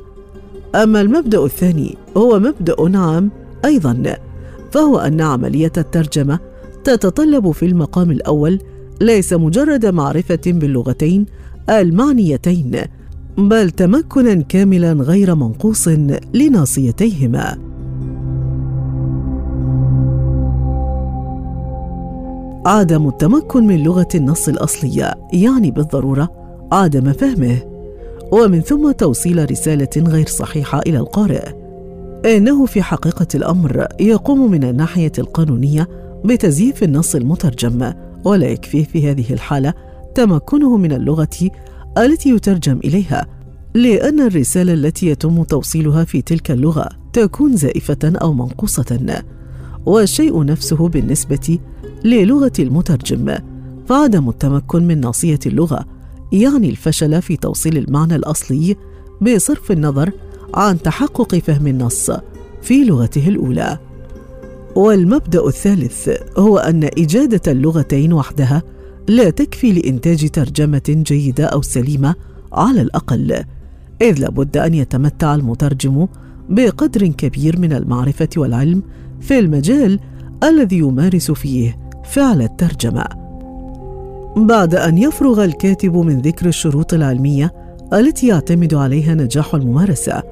[0.76, 3.32] أما المبدأ الثاني هو مبدأ عام
[3.66, 4.18] أيضاً
[4.72, 6.40] فهو أن عملية الترجمة
[6.84, 8.60] تتطلب في المقام الأول
[9.02, 11.26] ليس مجرد معرفة باللغتين
[11.70, 12.82] المعنيتين
[13.38, 15.88] بل تمكنا كاملا غير منقوص
[16.34, 17.58] لناصيتيهما.
[22.66, 26.30] عدم التمكن من لغة النص الأصلية يعني بالضرورة
[26.72, 27.58] عدم فهمه
[28.32, 31.50] ومن ثم توصيل رسالة غير صحيحة إلى القارئ.
[32.26, 35.88] إنه في حقيقة الأمر يقوم من الناحية القانونية
[36.26, 37.94] بتزييف النص المترجم
[38.26, 39.74] ولا يكفيه في هذه الحالة
[40.16, 41.50] تمكنه من اللغة
[41.98, 43.28] التي يترجم إليها
[43.76, 49.24] لأن الرسالة التي يتم توصيلها في تلك اللغة تكون زائفة أو منقوصة
[49.86, 51.60] والشيء نفسه بالنسبة
[52.06, 53.36] للغة المترجم.
[53.88, 55.86] فعدم التمكن من ناصية اللغة
[56.32, 58.76] يعني الفشل في توصيل المعنى الأصلي
[59.22, 60.12] بصرف النظر
[60.54, 62.12] عن تحقق فهم النص
[62.62, 63.80] في لغته الأولى.
[64.76, 68.64] والمبدأ الثالث هو أن إجادة اللغتين وحدها
[69.08, 72.16] لا تكفي لإنتاج ترجمة جيدة أو سليمة
[72.54, 73.44] على الأقل
[74.02, 76.08] إذ لابد أن يتمتع المترجم
[76.50, 78.84] بقدر كبير من المعرفة والعلم
[79.22, 80.00] في المجال
[80.44, 83.06] الذي يمارس فيه فعل الترجمة.
[84.38, 87.54] بعد أن يفرغ الكاتب من ذكر الشروط العلمية
[87.94, 90.24] التي يعتمد عليها نجاح الممارسة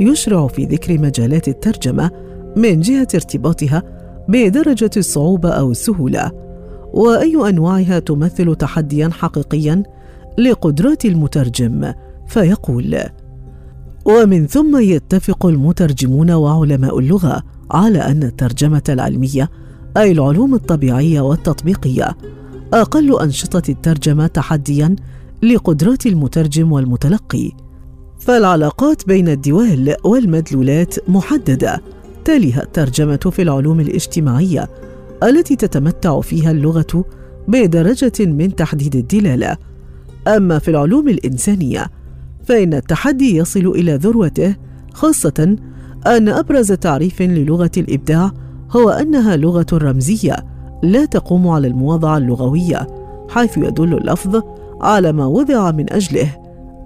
[0.00, 2.10] يشرع في ذكر مجالات الترجمة
[2.56, 3.82] من جهة ارتباطها
[4.28, 6.32] بدرجة الصعوبة أو السهولة.
[6.92, 9.82] وأي أنواعها تمثل تحديا حقيقيا
[10.38, 11.92] لقدرات المترجم؟
[12.26, 12.98] فيقول
[14.04, 19.50] ومن ثم يتفق المترجمون وعلماء اللغة على أن الترجمة العلمية
[19.96, 22.16] أي العلوم الطبيعية والتطبيقية
[22.72, 24.96] أقل أنشطة الترجمة تحديا
[25.42, 27.50] لقدرات المترجم والمتلقي.
[28.20, 31.82] فالعلاقات بين الدول والمدلولات محددة
[32.26, 34.68] تليها الترجمة في العلوم الاجتماعية
[35.22, 37.04] التي تتمتع فيها اللغة
[37.48, 39.56] بدرجة من تحديد الدلالة.
[40.28, 41.86] أما في العلوم الإنسانية
[42.44, 44.56] فإن التحدي يصل إلى ذروته
[44.92, 45.56] خاصة
[46.06, 48.30] أن أبرز تعريف للغة الإبداع
[48.70, 50.36] هو أنها لغة رمزية
[50.82, 52.86] لا تقوم على المواضعه اللغوية
[53.28, 54.42] حيث يدل اللفظ
[54.80, 56.36] على ما وضع من أجله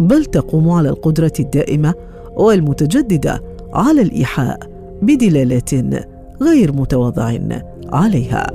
[0.00, 1.94] بل تقوم على القدرة الدائمة
[2.36, 3.42] والمتجددة
[3.74, 4.69] على الإيحاء.
[5.02, 5.74] بدلالات
[6.42, 7.38] غير متواضع
[7.92, 8.50] عليها.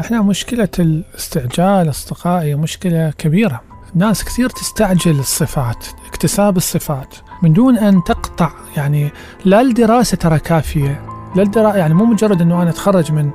[0.00, 3.60] إحنا مشكلة الاستعجال أصدقائي مشكلة كبيرة.
[3.94, 9.10] ناس كثير تستعجل الصفات اكتساب الصفات من دون أن تقطع يعني
[9.44, 11.00] لا الدراسة ترى كافية
[11.36, 13.30] لا الدراسة يعني مو مجرد أنه أنا أتخرج من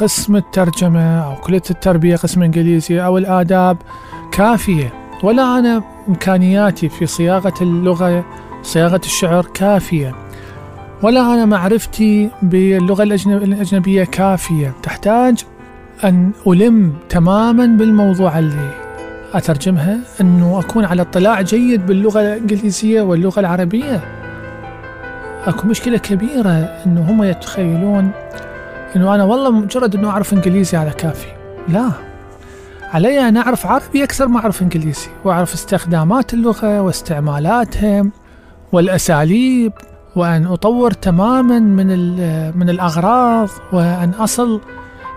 [0.00, 3.76] قسم الترجمة أو كلية التربية قسم إنجليزي أو الآداب
[4.32, 4.92] كافية.
[5.22, 8.24] ولا أنا إمكانياتي في صياغة اللغة
[8.62, 10.14] صياغة الشعر كافية.
[11.02, 14.72] ولا أنا معرفتي باللغة الأجنب- الأجنبية كافية.
[14.82, 15.44] تحتاج
[16.04, 18.70] أن ألم تماما بالموضوع اللي
[19.34, 24.00] أترجمها أنه أكون على اطلاع جيد باللغة الإنجليزية واللغة العربية.
[25.46, 26.50] أكو مشكلة كبيرة
[26.86, 28.10] أنه هم يتخيلون
[28.96, 31.26] أنه أنا والله مجرد أنه أعرف إنجليزي على كافي.
[31.68, 31.90] لا.
[32.92, 38.06] علي أن أعرف عربي أكثر ما أعرف إنجليزي وأعرف استخدامات اللغة واستعمالاتها
[38.72, 39.72] والأساليب
[40.16, 41.86] وأن أطور تماما من
[42.58, 44.60] من الأغراض وأن أصل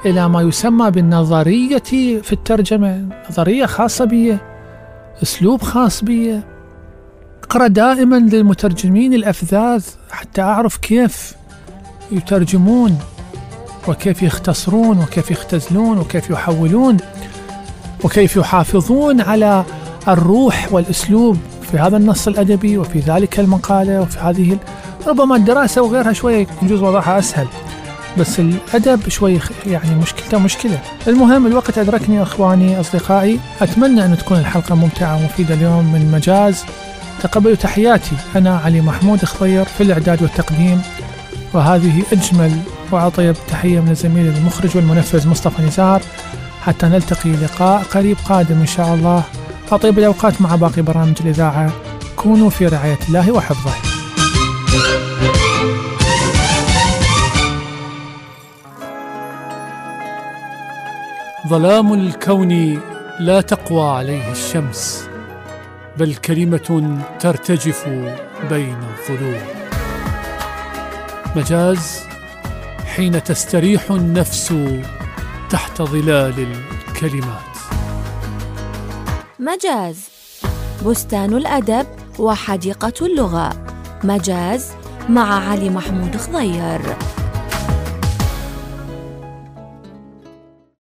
[0.05, 1.77] إلى ما يسمى بالنظرية
[2.21, 3.05] في الترجمة.
[3.29, 4.37] نظرية خاصة بي
[5.23, 6.41] أسلوب خاص بي.
[7.43, 11.35] أقرأ دائما للمترجمين الأفذاذ حتى أعرف كيف
[12.11, 12.99] يترجمون.
[13.87, 16.97] وكيف يختصرون وكيف يختزلون وكيف يحولون
[18.03, 19.63] وكيف يحافظون على
[20.07, 21.37] الروح والأسلوب
[21.71, 24.57] في هذا النص الأدبي وفي ذلك المقالة وفي هذه
[25.07, 27.47] ربما الدراسة وغيرها شوية يجوز وضعها أسهل
[28.17, 30.79] بس الأدب شوي يعني مشكلته مشكلة.
[31.07, 36.63] المهم الوقت أدركني أخواني أصدقائي أتمنى أن تكون الحلقة ممتعة ومفيدة اليوم من مجاز.
[37.21, 38.15] تقبلوا تحياتي.
[38.35, 40.81] أنا علي محمود خضير في الإعداد والتقديم.
[41.53, 42.59] وهذه أجمل
[42.91, 46.01] وأطيب تحية من زميلي المخرج والمنفذ مصطفى نزار.
[46.61, 49.23] حتى نلتقي لقاء قريب قادم إن شاء الله.
[49.71, 51.71] أطيب الأوقات مع باقي برامج الإذاعة.
[52.15, 53.71] كونوا في رعاية الله وحفظه.
[61.47, 62.79] ظلام الكون
[63.19, 65.07] لا تقوى عليه الشمس
[65.97, 67.87] بل كلمة ترتجف
[68.49, 69.62] بين الظلوم.
[71.35, 71.99] مجاز
[72.85, 74.53] حين تستريح النفس
[75.49, 76.47] تحت ظلال
[76.87, 77.53] الكلمات.
[79.39, 80.09] مجاز
[80.85, 81.87] بستان الأدب
[82.19, 83.49] وحديقة اللغة.
[84.03, 84.71] مجاز
[85.09, 86.81] مع علي محمود خضير